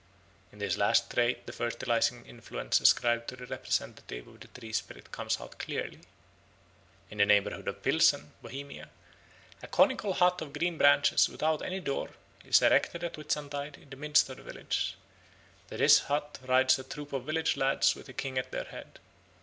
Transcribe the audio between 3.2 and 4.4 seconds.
to the representative of